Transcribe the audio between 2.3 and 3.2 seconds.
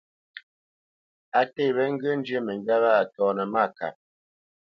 məŋgywá wâ a